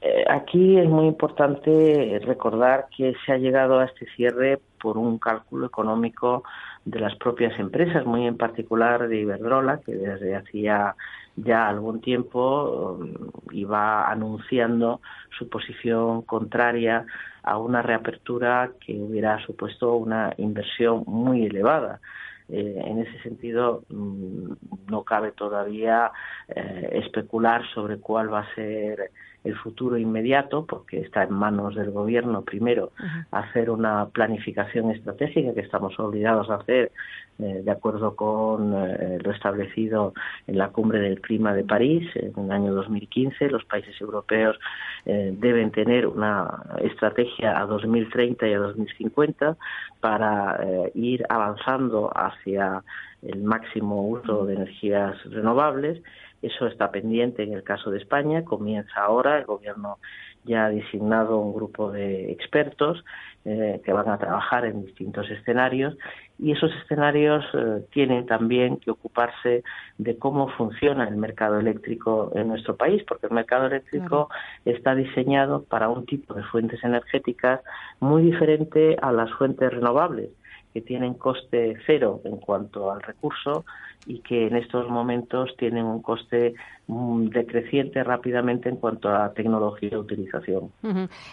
Eh, 0.00 0.24
aquí 0.28 0.78
es 0.78 0.88
muy 0.88 1.06
importante 1.06 2.20
recordar 2.24 2.88
que 2.94 3.14
se 3.24 3.32
ha 3.32 3.38
llegado 3.38 3.78
a 3.78 3.86
este 3.86 4.06
cierre 4.14 4.60
por 4.80 4.98
un 4.98 5.18
cálculo 5.18 5.66
económico 5.66 6.44
de 6.84 7.00
las 7.00 7.16
propias 7.16 7.58
empresas, 7.58 8.04
muy 8.04 8.26
en 8.26 8.36
particular 8.36 9.08
de 9.08 9.20
Iberdrola, 9.20 9.80
que 9.80 9.94
desde 9.94 10.36
hacía 10.36 10.94
ya 11.36 11.68
algún 11.68 12.00
tiempo 12.00 12.96
um, 12.98 13.30
iba 13.52 14.10
anunciando 14.10 15.00
su 15.36 15.48
posición 15.48 16.22
contraria 16.22 17.06
a 17.42 17.58
una 17.58 17.82
reapertura 17.82 18.70
que 18.80 18.94
hubiera 18.94 19.44
supuesto 19.44 19.96
una 19.96 20.32
inversión 20.38 21.04
muy 21.06 21.44
elevada. 21.44 22.00
Eh, 22.48 22.82
en 22.84 22.98
ese 22.98 23.18
sentido, 23.22 23.84
mm, 23.88 24.52
no 24.90 25.02
cabe 25.02 25.32
todavía 25.32 26.12
eh, 26.48 26.90
especular 27.04 27.62
sobre 27.74 27.98
cuál 27.98 28.32
va 28.32 28.40
a 28.40 28.54
ser 28.54 29.10
el 29.44 29.56
futuro 29.56 29.98
inmediato, 29.98 30.64
porque 30.64 31.00
está 31.00 31.22
en 31.22 31.32
manos 31.32 31.74
del 31.74 31.90
gobierno 31.90 32.42
primero 32.42 32.92
hacer 33.30 33.68
una 33.70 34.06
planificación 34.06 34.90
estratégica 34.90 35.52
que 35.52 35.60
estamos 35.60 35.98
obligados 36.00 36.48
a 36.48 36.56
hacer 36.56 36.92
de 37.38 37.70
acuerdo 37.70 38.14
con 38.14 38.74
eh, 38.74 39.18
lo 39.22 39.30
establecido 39.32 40.14
en 40.46 40.58
la 40.58 40.68
cumbre 40.68 41.00
del 41.00 41.20
clima 41.20 41.52
de 41.54 41.64
París 41.64 42.08
en 42.14 42.44
el 42.44 42.52
año 42.52 42.74
2015. 42.74 43.50
Los 43.50 43.64
países 43.64 44.00
europeos 44.00 44.58
eh, 45.04 45.34
deben 45.36 45.70
tener 45.70 46.06
una 46.06 46.62
estrategia 46.82 47.58
a 47.58 47.66
2030 47.66 48.46
y 48.46 48.52
a 48.52 48.58
2050 48.58 49.56
para 50.00 50.60
ir 50.94 51.24
avanzando 51.28 52.10
hacia 52.14 52.82
el 53.22 53.42
máximo 53.42 54.06
uso 54.06 54.44
de 54.46 54.54
energías 54.54 55.16
renovables. 55.24 56.02
Eso 56.42 56.66
está 56.66 56.90
pendiente 56.90 57.42
en 57.42 57.54
el 57.54 57.62
caso 57.62 57.90
de 57.90 57.98
España. 57.98 58.44
Comienza 58.44 59.00
ahora. 59.00 59.38
El 59.38 59.46
Gobierno 59.46 59.98
ya 60.44 60.66
ha 60.66 60.70
designado 60.70 61.38
un 61.38 61.54
grupo 61.54 61.90
de 61.90 62.30
expertos 62.32 63.04
eh, 63.44 63.80
que 63.84 63.92
van 63.92 64.08
a 64.08 64.18
trabajar 64.18 64.64
en 64.64 64.84
distintos 64.84 65.30
escenarios 65.30 65.96
y 66.38 66.52
esos 66.52 66.70
escenarios 66.82 67.44
eh, 67.54 67.84
tienen 67.92 68.26
también 68.26 68.78
que 68.78 68.90
ocuparse 68.90 69.62
de 69.98 70.18
cómo 70.18 70.48
funciona 70.48 71.06
el 71.06 71.16
mercado 71.16 71.60
eléctrico 71.60 72.32
en 72.34 72.48
nuestro 72.48 72.76
país, 72.76 73.02
porque 73.06 73.26
el 73.26 73.32
mercado 73.32 73.66
eléctrico 73.66 74.28
está 74.64 74.94
diseñado 74.94 75.62
para 75.64 75.88
un 75.88 76.06
tipo 76.06 76.34
de 76.34 76.42
fuentes 76.44 76.82
energéticas 76.82 77.60
muy 78.00 78.22
diferente 78.22 78.96
a 79.00 79.12
las 79.12 79.30
fuentes 79.32 79.70
renovables 79.70 80.30
que 80.74 80.80
tienen 80.80 81.14
coste 81.14 81.76
cero 81.86 82.20
en 82.24 82.36
cuanto 82.38 82.90
al 82.90 83.00
recurso 83.00 83.64
y 84.06 84.18
que 84.18 84.48
en 84.48 84.56
estos 84.56 84.88
momentos 84.90 85.54
tienen 85.56 85.84
un 85.84 86.02
coste 86.02 86.54
mm, 86.88 87.28
decreciente 87.28 88.02
rápidamente 88.02 88.68
en 88.68 88.76
cuanto 88.76 89.08
a 89.08 89.32
tecnología 89.32 89.90
de 89.90 89.98
utilización. 89.98 90.72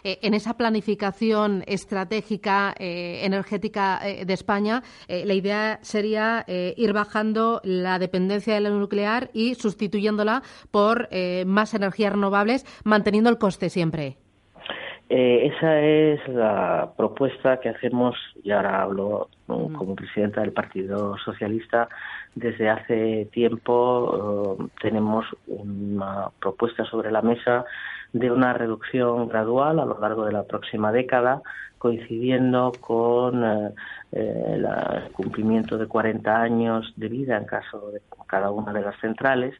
Eh, 0.04 0.20
en 0.22 0.36
esa 0.36 0.56
planificación 0.56 1.64
estratégica 1.66 2.76
eh, 2.78 3.26
energética 3.26 4.00
eh, 4.08 4.26
de 4.26 4.34
España, 4.34 4.84
la 5.10 5.34
idea 5.34 5.80
sería 5.82 6.46
ir 6.48 6.94
bajando 6.94 7.62
la 7.64 7.98
dependencia 7.98 8.54
de 8.54 8.62
la 8.62 8.70
nuclear 8.70 9.32
y 9.34 9.56
sustituyéndola 9.56 10.44
por 10.70 11.10
más 11.46 11.74
energías 11.74 12.14
renovables, 12.14 12.66
manteniendo 12.84 13.30
el 13.30 13.38
coste 13.38 13.70
siempre. 13.70 14.18
Esa 15.14 15.80
es 15.82 16.26
la 16.30 16.94
propuesta 16.96 17.60
que 17.60 17.70
hacemos, 17.70 18.16
y 18.44 18.52
ahora 18.52 18.82
hablo 18.82 19.30
como 19.46 19.96
presidenta 19.96 20.40
del 20.42 20.54
Partido 20.54 21.18
Socialista, 21.18 21.90
desde 22.36 22.70
hace 22.70 23.28
tiempo 23.34 24.58
eh, 24.58 24.66
tenemos 24.82 25.26
una 25.48 26.30
propuesta 26.40 26.86
sobre 26.86 27.12
la 27.12 27.22
mesa 27.22 27.66
de 28.14 28.32
una 28.32 28.54
reducción 28.54 29.28
gradual 29.28 29.80
a 29.80 29.86
lo 29.86 30.00
largo 30.00 30.26
de 30.26 30.32
la 30.32 30.44
próxima 30.44 30.92
década, 30.92 31.42
coincidiendo 31.78 32.72
con 32.80 33.44
eh, 33.44 33.74
eh, 34.14 34.56
el 34.56 35.12
cumplimiento 35.12 35.78
de 35.78 35.88
40 35.88 36.42
años 36.42 36.94
de 36.96 37.10
vida 37.10 37.38
en 37.38 37.46
caso 37.46 37.92
de 37.92 38.02
cada 38.28 38.52
una 38.52 38.72
de 38.72 38.82
las 38.82 38.98
centrales 39.02 39.56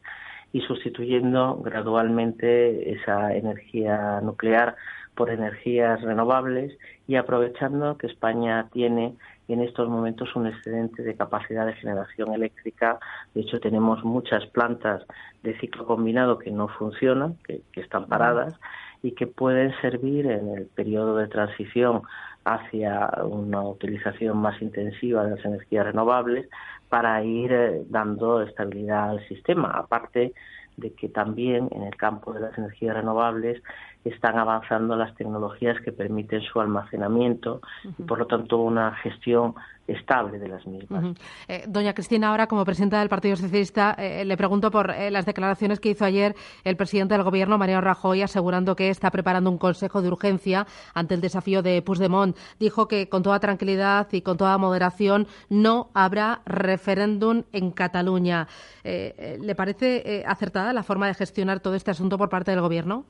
y 0.52 0.60
sustituyendo 0.60 1.56
gradualmente 1.62 2.92
esa 2.92 3.34
energía 3.34 4.20
nuclear 4.22 4.76
por 5.14 5.30
energías 5.30 6.00
renovables 6.00 6.76
y 7.06 7.16
aprovechando 7.16 7.98
que 7.98 8.06
España 8.06 8.68
tiene 8.72 9.14
en 9.48 9.60
estos 9.60 9.88
momentos 9.88 10.34
un 10.34 10.46
excedente 10.46 11.02
de 11.02 11.14
capacidad 11.14 11.66
de 11.66 11.74
generación 11.74 12.32
eléctrica. 12.32 12.98
De 13.34 13.42
hecho, 13.42 13.60
tenemos 13.60 14.02
muchas 14.04 14.46
plantas 14.46 15.02
de 15.42 15.58
ciclo 15.58 15.86
combinado 15.86 16.38
que 16.38 16.50
no 16.50 16.68
funcionan, 16.68 17.36
que, 17.44 17.62
están 17.74 18.06
paradas 18.06 18.54
y 19.02 19.12
que 19.12 19.26
pueden 19.26 19.72
servir 19.80 20.26
en 20.26 20.56
el 20.56 20.66
periodo 20.66 21.16
de 21.16 21.26
transición 21.26 22.02
hacia 22.44 23.10
una 23.24 23.62
utilización 23.62 24.38
más 24.38 24.60
intensiva 24.62 25.24
de 25.24 25.36
las 25.36 25.44
energías 25.44 25.86
renovables 25.86 26.48
para 26.88 27.22
ir 27.22 27.52
eh, 27.52 27.82
dando 27.88 28.42
estabilidad 28.42 29.10
al 29.10 29.28
sistema. 29.28 29.70
Aparte 29.70 30.32
de 30.76 30.92
que 30.94 31.08
también 31.08 31.68
en 31.72 31.82
el 31.82 31.96
campo 31.96 32.32
de 32.32 32.40
las 32.40 32.56
energías 32.56 32.96
renovables 32.96 33.62
están 34.04 34.38
avanzando 34.38 34.96
las 34.96 35.14
tecnologías 35.14 35.80
que 35.80 35.92
permiten 35.92 36.40
su 36.42 36.60
almacenamiento 36.60 37.60
y 37.98 38.02
por 38.02 38.18
lo 38.18 38.26
tanto 38.26 38.58
una 38.58 38.94
gestión 38.96 39.54
estable 39.86 40.38
de 40.38 40.48
las 40.48 40.66
mismas. 40.66 41.16
Eh, 41.48 41.64
doña 41.68 41.92
Cristina, 41.92 42.30
ahora 42.30 42.46
como 42.46 42.64
presidenta 42.64 43.00
del 43.00 43.08
Partido 43.08 43.36
Socialista, 43.36 43.94
eh, 43.98 44.24
le 44.24 44.36
pregunto 44.36 44.70
por 44.70 44.90
eh, 44.90 45.10
las 45.10 45.26
declaraciones 45.26 45.80
que 45.80 45.90
hizo 45.90 46.04
ayer 46.04 46.34
el 46.64 46.76
presidente 46.76 47.14
del 47.14 47.24
Gobierno, 47.24 47.58
Mariano 47.58 47.80
Rajoy, 47.80 48.22
asegurando 48.22 48.76
que 48.76 48.90
está 48.90 49.10
preparando 49.10 49.50
un 49.50 49.58
consejo 49.58 50.00
de 50.02 50.08
urgencia 50.08 50.66
ante 50.94 51.14
el 51.14 51.20
desafío 51.20 51.62
de 51.62 51.82
Puigdemont. 51.82 52.36
Dijo 52.58 52.88
que 52.88 53.08
con 53.08 53.22
toda 53.22 53.40
tranquilidad 53.40 54.08
y 54.12 54.22
con 54.22 54.36
toda 54.36 54.56
moderación 54.58 55.26
no 55.48 55.90
habrá 55.94 56.42
referéndum 56.46 57.42
en 57.52 57.70
Cataluña. 57.72 58.46
¿Le 58.84 59.54
parece 59.54 60.24
acertada 60.26 60.72
la 60.72 60.82
forma 60.82 61.06
de 61.06 61.14
gestionar 61.14 61.60
todo 61.60 61.74
este 61.74 61.90
asunto 61.90 62.18
por 62.18 62.28
parte 62.28 62.50
del 62.50 62.60
Gobierno? 62.60 63.04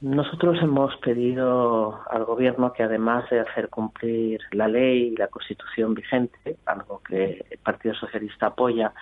Nosotros 0.00 0.56
hemos 0.62 0.96
pedido 0.98 2.00
al 2.08 2.24
Gobierno 2.24 2.72
que 2.72 2.84
además 2.84 3.28
de 3.30 3.40
hacer 3.40 3.68
cumplir 3.68 4.40
la 4.52 4.68
ley 4.68 5.08
y 5.08 5.16
la 5.16 5.26
Constitución 5.26 5.92
vigente, 5.94 6.56
algo 6.66 7.02
que 7.02 7.44
el 7.50 7.58
Partido 7.58 7.96
Socialista 7.96 8.46
apoya, 8.46 8.92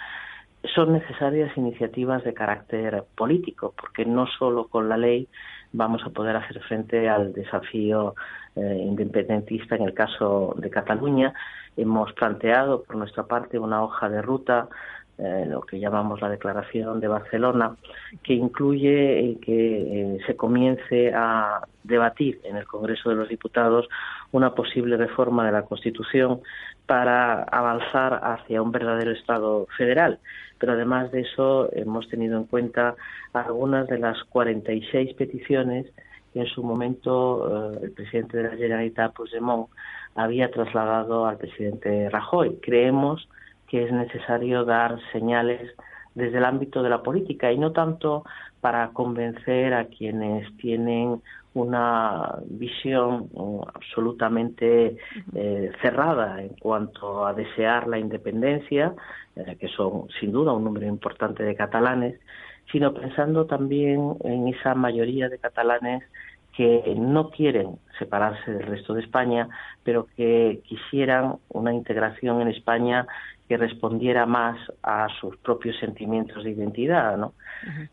son 0.75 0.95
necesarias 0.95 1.55
iniciativas 1.57 2.25
de 2.25 2.33
carácter 2.33 3.05
político, 3.15 3.75
porque 3.79 4.07
no 4.07 4.27
solo 4.27 4.69
con 4.69 4.89
la 4.89 4.97
ley 4.97 5.29
vamos 5.73 6.03
a 6.05 6.11
poder 6.11 6.37
hacer 6.37 6.61
frente 6.63 7.11
al 7.11 7.35
desafío 7.35 8.15
eh, 8.57 8.79
independentista 8.81 9.77
en 9.77 9.83
el 9.83 9.93
caso 9.93 10.55
de 10.57 10.71
Cataluña. 10.71 11.35
Hemos 11.77 12.15
planteado 12.15 12.83
por 12.85 12.97
nuestra 12.97 13.25
parte 13.25 13.59
una 13.59 13.83
hoja 13.83 14.09
de 14.09 14.23
ruta 14.23 14.69
eh, 15.19 15.47
lo 15.49 15.63
que 15.63 15.81
llamamos 15.81 16.21
la 16.21 16.29
Declaración 16.29 17.01
de 17.01 17.09
Barcelona, 17.09 17.75
que 18.23 18.35
incluye 18.35 19.39
que 19.41 19.79
eh, 19.81 20.19
se 20.27 20.37
comience 20.37 21.11
a 21.15 21.63
debatir 21.85 22.41
en 22.45 22.57
el 22.57 22.67
Congreso 22.67 23.09
de 23.09 23.17
los 23.17 23.29
Diputados 23.29 23.89
una 24.33 24.55
posible 24.55 24.99
reforma 24.99 25.47
de 25.47 25.53
la 25.53 25.63
Constitución 25.63 26.41
para 26.85 27.45
avanzar 27.45 28.21
hacia 28.23 28.61
un 28.61 28.73
verdadero 28.73 29.13
Estado 29.13 29.67
federal. 29.79 30.19
Pero 30.59 30.73
además 30.73 31.11
de 31.13 31.23
eso, 31.23 31.71
hemos 31.73 32.09
tenido 32.09 32.37
en 32.37 32.45
cuenta 32.45 32.95
algunas 33.33 33.89
de 33.89 33.99
las 33.99 34.23
46 34.25 35.15
peticiones 35.15 35.87
que 36.35 36.41
en 36.41 36.47
su 36.47 36.63
momento 36.63 37.73
eh, 37.73 37.79
el 37.85 37.93
presidente 37.93 38.37
de 38.37 38.51
la 38.51 38.57
Generalitat, 38.57 39.15
Puigdemont, 39.15 39.71
había 40.15 40.51
trasladado 40.51 41.27
al 41.27 41.39
presidente 41.39 42.11
Rajoy. 42.11 42.59
Creemos 42.61 43.29
que 43.67 43.85
es 43.85 43.93
necesario 43.93 44.65
dar 44.65 44.99
señales 45.13 45.75
desde 46.15 46.39
el 46.39 46.45
ámbito 46.45 46.83
de 46.83 46.91
la 46.91 47.03
política 47.03 47.53
y 47.53 47.59
no 47.59 47.73
tanto 47.73 48.25
para 48.61 48.89
convencer 48.89 49.75
a 49.75 49.85
quienes 49.85 50.57
tienen 50.57 51.21
una 51.55 52.37
visión 52.47 53.29
uh, 53.33 53.63
absolutamente 53.75 54.99
eh, 55.35 55.73
cerrada 55.81 56.43
en 56.43 56.51
cuanto 56.51 57.27
a 57.27 57.33
desear 57.33 57.87
la 57.89 57.99
independencia, 57.99 58.95
eh, 59.37 59.57
que 59.59 59.69
son 59.69 60.09
sin 60.21 60.33
duda 60.33 60.53
un 60.53 60.65
número 60.65 60.87
importante 60.87 61.43
de 61.43 61.55
catalanes, 61.55 62.21
sino 62.71 62.93
pensando 62.93 63.47
también 63.47 64.17
en 64.25 64.49
esa 64.49 64.75
mayoría 64.75 65.29
de 65.29 65.39
catalanes 65.39 66.03
que 66.57 66.95
no 66.97 67.31
quieren 67.31 67.79
separarse 67.99 68.51
del 68.51 68.67
resto 68.67 68.95
de 68.95 69.03
España, 69.03 69.49
pero 69.83 70.07
que 70.17 70.61
quisieran 70.65 71.37
una 71.49 71.73
integración 71.73 72.41
en 72.41 72.49
España 72.49 73.07
que 73.47 73.57
respondiera 73.57 74.27
más 74.27 74.59
a 74.83 75.07
sus 75.21 75.37
propios 75.37 75.79
sentimientos 75.79 76.43
de 76.43 76.51
identidad, 76.51 77.17
¿no? 77.17 77.35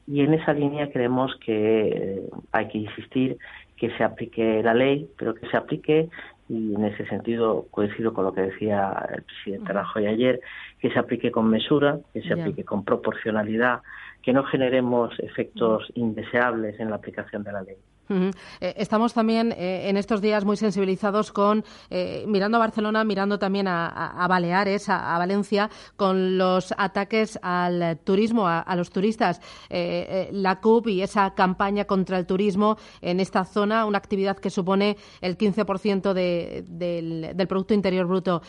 Y 0.07 0.21
en 0.21 0.33
esa 0.33 0.53
línea 0.53 0.91
creemos 0.91 1.35
que 1.45 1.87
eh, 1.87 2.29
hay 2.51 2.67
que 2.69 2.79
insistir 2.79 3.37
que 3.77 3.91
se 3.97 4.03
aplique 4.03 4.63
la 4.63 4.73
ley, 4.73 5.09
pero 5.17 5.35
que 5.35 5.47
se 5.49 5.57
aplique 5.57 6.09
y 6.49 6.75
en 6.75 6.85
ese 6.85 7.05
sentido 7.07 7.67
coincido 7.69 8.13
con 8.13 8.25
lo 8.25 8.33
que 8.33 8.41
decía 8.41 8.93
el 9.13 9.23
presidente 9.23 9.73
Rajoy 9.73 10.07
ayer, 10.07 10.41
que 10.79 10.89
se 10.91 10.99
aplique 10.99 11.31
con 11.31 11.49
mesura, 11.49 11.99
que 12.13 12.21
se 12.21 12.33
aplique 12.33 12.63
con 12.63 12.83
proporcionalidad, 12.83 13.81
que 14.21 14.33
no 14.33 14.43
generemos 14.43 15.17
efectos 15.19 15.91
indeseables 15.95 16.79
en 16.79 16.89
la 16.89 16.95
aplicación 16.95 17.43
de 17.43 17.51
la 17.51 17.61
ley. 17.61 17.77
Eh, 18.09 18.73
estamos 18.77 19.13
también 19.13 19.53
eh, 19.53 19.89
en 19.89 19.97
estos 19.97 20.21
días 20.21 20.45
muy 20.45 20.57
sensibilizados 20.57 21.31
con, 21.31 21.63
eh, 21.89 22.25
mirando 22.27 22.57
a 22.57 22.59
Barcelona, 22.59 23.03
mirando 23.03 23.39
también 23.39 23.67
a, 23.67 24.25
Baleares, 24.27 24.89
a, 24.89 25.17
Valencia, 25.17 25.69
con 25.95 26.37
los 26.37 26.73
ataques 26.77 27.39
al 27.41 27.99
turismo, 28.03 28.47
a, 28.47 28.75
los 28.75 28.89
turistas. 28.89 29.41
la 29.69 30.59
CUP 30.59 30.87
y 30.87 31.01
esa 31.01 31.33
campaña 31.33 31.85
contra 31.85 32.17
el 32.17 32.25
turismo 32.25 32.77
en 33.01 33.19
esta 33.19 33.45
zona, 33.45 33.85
una 33.85 33.97
actividad 33.97 34.37
que 34.37 34.49
supone 34.49 34.97
el 35.21 35.37
15% 35.37 36.13
del 36.13 37.47
Producto 37.47 37.73
Interior 37.73 38.05
Bruto. 38.05 38.41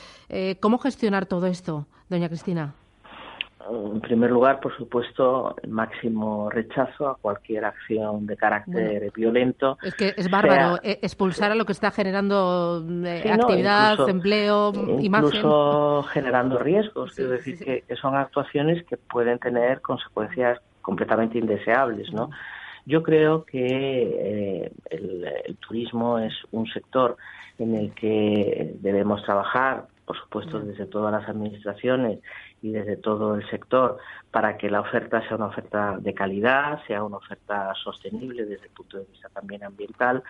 ¿Cómo 0.61 0.79
gestionar 0.79 1.27
todo 1.27 1.47
esto, 1.47 1.87
doña 2.09 2.29
Cristina? 2.29 2.75
En 3.71 4.01
primer 4.01 4.31
lugar, 4.31 4.61
por 4.61 4.77
supuesto, 4.77 5.55
el 5.63 5.71
máximo 5.71 6.51
rechazo 6.51 7.09
a 7.09 7.17
cualquier 7.17 7.65
acción 7.65 8.27
de 8.27 8.37
carácter 8.37 9.11
violento. 9.15 9.79
Es 9.83 9.95
que 9.95 10.15
es 10.17 10.31
bárbaro 10.31 10.79
eh, 10.83 10.99
expulsar 11.03 11.53
a 11.53 11.55
lo 11.55 11.65
que 11.65 11.73
está 11.73 11.91
generando 11.91 12.85
eh, 13.05 13.31
actividad, 13.31 14.09
empleo, 14.09 14.73
imagen. 15.01 15.27
Incluso 15.27 16.03
generando 16.13 16.59
riesgos. 16.59 17.19
es 17.19 17.31
decir, 17.31 17.59
que, 17.59 17.97
son 17.97 18.17
actuaciones 18.17 18.85
que 18.85 18.97
pueden 18.97 19.39
tener 19.39 19.81
consecuencias 19.81 20.61
completamente 20.83 21.39
indeseables, 21.39 22.13
¿no? 22.13 22.31
Yo 22.87 23.03
creo 23.03 23.45
que 23.45 23.67
eh, 23.67 24.73
el 24.91 25.57
turismo 25.57 26.19
es 26.19 26.35
un 26.51 26.67
sector 26.67 27.17
en 27.59 27.75
el 27.75 27.95
que 27.95 28.75
debemos 28.81 29.23
trabajar 29.25 29.87
por 30.05 30.19
supuesto, 30.19 30.61
desde 30.61 30.87
todas 30.87 31.13
las 31.13 31.29
administraciones 31.29 32.21
y 32.65 32.71
desde 32.71 32.97
todo 32.97 33.35
el 33.35 33.47
sector 33.51 33.99
para 34.31 34.57
que 34.57 34.71
la 34.71 34.81
oferta 34.81 35.21
sea 35.29 35.37
una 35.37 35.49
oferta 35.49 35.99
de 36.01 36.15
calidad, 36.15 36.83
sea 36.87 37.05
una 37.05 37.19
oferta 37.19 37.75
sostenible 37.75 38.47
desde 38.47 38.65
el 38.65 38.71
punto 38.71 38.97
de 38.97 39.05
vista 39.05 39.29
también 39.29 39.63
ambiental, 39.65 40.23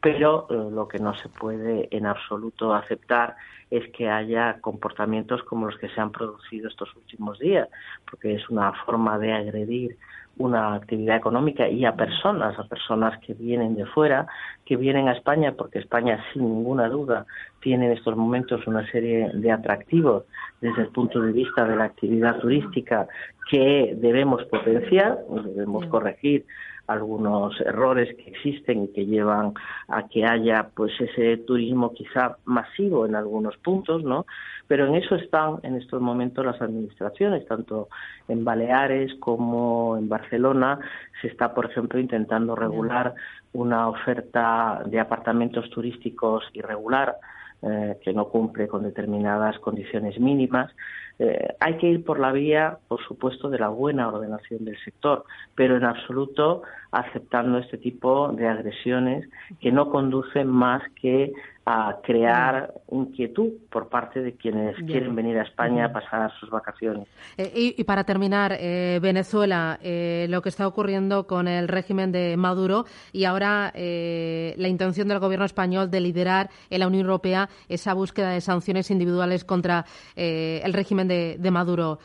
pero 0.00 0.46
eh, 0.48 0.54
lo 0.70 0.86
que 0.86 1.00
no 1.00 1.12
se 1.16 1.28
puede 1.28 1.88
en 1.90 2.06
absoluto 2.06 2.72
aceptar 2.72 3.34
es 3.68 3.90
que 3.90 4.08
haya 4.08 4.60
comportamientos 4.60 5.42
como 5.42 5.66
los 5.66 5.76
que 5.76 5.88
se 5.88 6.00
han 6.00 6.12
producido 6.12 6.68
estos 6.68 6.94
últimos 6.94 7.40
días, 7.40 7.68
porque 8.08 8.36
es 8.36 8.48
una 8.48 8.72
forma 8.84 9.18
de 9.18 9.32
agredir 9.32 9.98
una 10.38 10.74
actividad 10.74 11.16
económica 11.16 11.68
y 11.68 11.84
a 11.84 11.94
personas, 11.94 12.58
a 12.58 12.64
personas 12.64 13.18
que 13.20 13.34
vienen 13.34 13.74
de 13.74 13.86
fuera, 13.86 14.26
que 14.64 14.76
vienen 14.76 15.08
a 15.08 15.12
España, 15.12 15.52
porque 15.52 15.78
España 15.78 16.24
sin 16.32 16.42
ninguna 16.42 16.88
duda 16.88 17.26
tiene 17.60 17.86
en 17.86 17.92
estos 17.92 18.16
momentos 18.16 18.66
una 18.66 18.90
serie 18.90 19.30
de 19.34 19.52
atractivos 19.52 20.24
desde 20.60 20.82
el 20.82 20.88
punto 20.88 21.20
de 21.20 21.32
vista 21.32 21.64
de 21.64 21.71
la 21.76 21.84
actividad 21.84 22.38
turística 22.40 23.08
que 23.50 23.94
debemos 23.96 24.44
potenciar, 24.44 25.18
debemos 25.44 25.86
corregir 25.86 26.44
algunos 26.86 27.58
errores 27.60 28.14
que 28.16 28.30
existen 28.30 28.84
y 28.84 28.88
que 28.88 29.06
llevan 29.06 29.54
a 29.88 30.08
que 30.08 30.24
haya 30.24 30.68
pues 30.74 30.92
ese 31.00 31.36
turismo 31.38 31.92
quizá 31.94 32.36
masivo 32.44 33.06
en 33.06 33.14
algunos 33.14 33.56
puntos, 33.58 34.04
¿no? 34.04 34.26
Pero 34.66 34.86
en 34.86 34.96
eso 34.96 35.14
están 35.16 35.56
en 35.62 35.76
estos 35.76 36.00
momentos 36.00 36.44
las 36.44 36.60
administraciones, 36.60 37.46
tanto 37.46 37.88
en 38.28 38.44
Baleares 38.44 39.14
como 39.20 39.96
en 39.96 40.08
Barcelona. 40.08 40.78
Se 41.20 41.28
está, 41.28 41.54
por 41.54 41.66
ejemplo, 41.66 42.00
intentando 42.00 42.56
regular 42.56 43.14
una 43.52 43.88
oferta 43.88 44.82
de 44.86 44.98
apartamentos 44.98 45.68
turísticos 45.70 46.44
irregular 46.52 47.16
eh, 47.62 47.96
que 48.02 48.12
no 48.12 48.28
cumple 48.28 48.66
con 48.68 48.82
determinadas 48.82 49.58
condiciones 49.60 50.18
mínimas. 50.18 50.70
Eh, 51.18 51.54
hay 51.60 51.76
que 51.76 51.88
ir 51.88 52.04
por 52.04 52.18
la 52.18 52.32
vía, 52.32 52.78
por 52.88 53.00
supuesto, 53.06 53.48
de 53.50 53.58
la 53.58 53.68
buena 53.68 54.08
ordenación 54.08 54.64
del 54.64 54.76
sector, 54.84 55.24
pero 55.54 55.76
en 55.76 55.84
absoluto 55.84 56.62
aceptando 56.90 57.58
este 57.58 57.78
tipo 57.78 58.32
de 58.32 58.48
agresiones 58.48 59.28
que 59.60 59.70
no 59.70 59.90
conducen 59.90 60.48
más 60.48 60.82
que 61.00 61.32
a 61.64 61.98
crear 62.02 62.72
inquietud 62.90 63.50
por 63.70 63.88
parte 63.88 64.20
de 64.20 64.34
quienes 64.34 64.76
quieren 64.78 65.14
venir 65.14 65.38
a 65.38 65.42
España 65.42 65.86
a 65.86 65.92
pasar 65.92 66.32
sus 66.40 66.50
vacaciones. 66.50 67.06
Eh, 67.36 67.74
y, 67.76 67.84
para 67.84 68.02
terminar, 68.04 68.56
eh, 68.58 68.98
Venezuela, 69.00 69.78
eh, 69.80 70.26
lo 70.28 70.42
que 70.42 70.48
está 70.48 70.66
ocurriendo 70.66 71.26
con 71.26 71.46
el 71.46 71.68
régimen 71.68 72.10
de 72.10 72.36
Maduro 72.36 72.84
y 73.12 73.24
ahora 73.24 73.72
la 73.74 74.68
intención 74.68 75.08
del 75.08 75.18
gobierno 75.18 75.44
español 75.44 75.90
de 75.90 76.00
liderar 76.00 76.50
en 76.70 76.80
la 76.80 76.86
Unión 76.86 77.06
Europea 77.06 77.48
esa 77.68 77.94
búsqueda 77.94 78.30
de 78.30 78.40
sanciones 78.40 78.90
individuales 78.90 79.44
contra 79.44 79.84
el 80.16 80.72
régimen 80.72 81.08
de, 81.08 81.36
de 81.38 81.50
Maduro. 81.50 81.98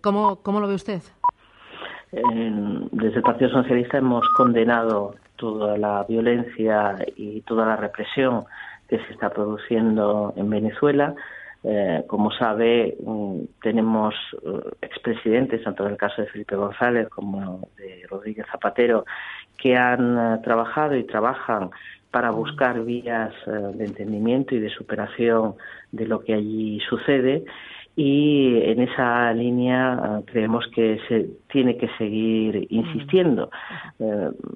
¿cómo, 0.00 0.42
¿Cómo 0.42 0.60
lo 0.60 0.68
ve 0.68 0.74
usted? 0.74 1.00
desde 2.12 3.16
el 3.16 3.22
Partido 3.22 3.50
Socialista 3.50 3.98
hemos 3.98 4.28
condenado 4.36 5.14
toda 5.36 5.78
la 5.78 6.04
violencia 6.08 6.96
y 7.16 7.40
toda 7.42 7.64
la 7.66 7.76
represión 7.76 8.44
que 8.90 8.98
se 8.98 9.12
está 9.12 9.30
produciendo 9.30 10.34
en 10.36 10.50
Venezuela. 10.50 11.14
Eh, 11.62 12.04
como 12.06 12.32
sabe, 12.32 12.96
mm, 13.04 13.40
tenemos 13.62 14.14
eh, 14.42 14.70
expresidentes, 14.82 15.62
tanto 15.62 15.84
en 15.84 15.92
el 15.92 15.96
caso 15.96 16.22
de 16.22 16.28
Felipe 16.28 16.56
González 16.56 17.08
como 17.08 17.68
de 17.76 18.04
Rodríguez 18.08 18.46
Zapatero, 18.50 19.04
que 19.56 19.76
han 19.76 20.18
eh, 20.18 20.40
trabajado 20.42 20.96
y 20.96 21.04
trabajan 21.04 21.70
para 22.10 22.30
buscar 22.30 22.82
vías 22.84 23.32
de 23.46 23.84
entendimiento 23.84 24.56
y 24.56 24.58
de 24.58 24.70
superación 24.70 25.54
de 25.92 26.06
lo 26.08 26.24
que 26.24 26.34
allí 26.34 26.80
sucede 26.80 27.44
y 27.94 28.60
en 28.64 28.80
esa 28.80 29.32
línea 29.32 30.20
creemos 30.26 30.66
que 30.74 30.98
se 31.06 31.28
tiene 31.52 31.76
que 31.76 31.88
seguir 31.98 32.66
insistiendo. 32.70 33.48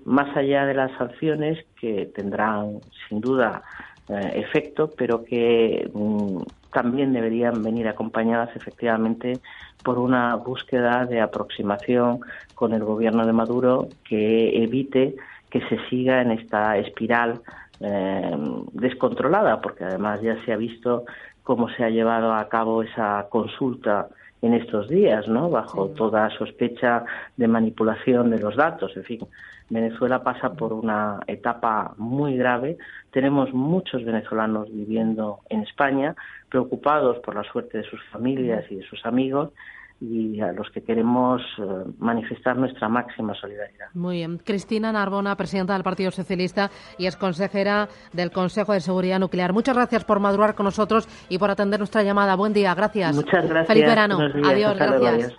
más 0.04 0.36
allá 0.36 0.66
de 0.66 0.74
las 0.74 0.90
sanciones 0.98 1.64
que 1.80 2.06
tendrán 2.06 2.80
sin 3.08 3.20
duda 3.20 3.62
eh, 4.08 4.32
efecto, 4.34 4.90
pero 4.96 5.24
que 5.24 5.90
mm, 5.92 6.42
también 6.72 7.12
deberían 7.12 7.62
venir 7.62 7.88
acompañadas 7.88 8.54
efectivamente 8.54 9.38
por 9.82 9.98
una 9.98 10.34
búsqueda 10.36 11.06
de 11.06 11.20
aproximación 11.20 12.20
con 12.54 12.72
el 12.74 12.84
gobierno 12.84 13.26
de 13.26 13.32
Maduro 13.32 13.88
que 14.04 14.62
evite 14.62 15.14
que 15.50 15.60
se 15.68 15.78
siga 15.88 16.20
en 16.20 16.32
esta 16.32 16.76
espiral 16.78 17.40
eh, 17.80 18.36
descontrolada, 18.72 19.60
porque 19.60 19.84
además 19.84 20.20
ya 20.20 20.36
se 20.44 20.52
ha 20.52 20.56
visto 20.56 21.04
cómo 21.42 21.68
se 21.68 21.84
ha 21.84 21.90
llevado 21.90 22.34
a 22.34 22.48
cabo 22.48 22.82
esa 22.82 23.26
consulta 23.30 24.08
en 24.44 24.52
estos 24.52 24.88
días, 24.88 25.26
¿no? 25.26 25.48
Bajo 25.48 25.88
toda 25.88 26.28
sospecha 26.36 27.04
de 27.36 27.48
manipulación 27.48 28.30
de 28.30 28.38
los 28.38 28.56
datos, 28.56 28.94
en 28.94 29.04
fin. 29.04 29.20
Venezuela 29.70 30.22
pasa 30.22 30.52
por 30.52 30.74
una 30.74 31.20
etapa 31.26 31.94
muy 31.96 32.36
grave. 32.36 32.76
Tenemos 33.10 33.54
muchos 33.54 34.04
venezolanos 34.04 34.68
viviendo 34.70 35.40
en 35.48 35.62
España, 35.62 36.14
preocupados 36.50 37.20
por 37.20 37.34
la 37.34 37.44
suerte 37.44 37.78
de 37.78 37.84
sus 37.84 38.02
familias 38.12 38.64
y 38.70 38.76
de 38.76 38.82
sus 38.82 39.06
amigos 39.06 39.50
y 40.10 40.40
a 40.40 40.52
los 40.52 40.70
que 40.70 40.82
queremos 40.82 41.40
eh, 41.58 41.62
manifestar 41.98 42.56
nuestra 42.56 42.88
máxima 42.88 43.34
solidaridad. 43.34 43.86
Muy 43.94 44.16
bien. 44.16 44.38
Cristina 44.38 44.92
Narbona, 44.92 45.36
presidenta 45.36 45.72
del 45.74 45.82
Partido 45.82 46.10
Socialista 46.10 46.70
y 46.98 47.06
es 47.06 47.16
consejera 47.16 47.88
del 48.12 48.30
Consejo 48.30 48.72
de 48.72 48.80
Seguridad 48.80 49.18
Nuclear. 49.18 49.52
Muchas 49.52 49.74
gracias 49.74 50.04
por 50.04 50.20
madurar 50.20 50.54
con 50.54 50.64
nosotros 50.64 51.08
y 51.28 51.38
por 51.38 51.50
atender 51.50 51.80
nuestra 51.80 52.02
llamada. 52.02 52.34
Buen 52.36 52.52
día, 52.52 52.74
gracias. 52.74 53.16
Muchas 53.16 53.48
gracias. 53.48 53.66
Feliz 53.66 53.86
verano. 53.86 54.18
Adiós, 54.44 54.76
gracias. 54.76 55.34